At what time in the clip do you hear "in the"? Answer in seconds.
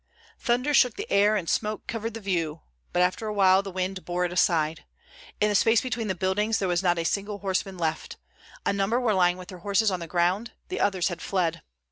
5.39-5.53